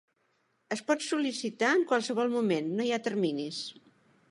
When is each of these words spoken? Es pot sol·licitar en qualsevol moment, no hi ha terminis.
Es 0.75 0.81
pot 0.87 1.05
sol·licitar 1.07 1.69
en 1.81 1.85
qualsevol 1.93 2.33
moment, 2.39 2.73
no 2.79 2.87
hi 2.89 2.93
ha 2.99 3.03
terminis. 3.11 3.61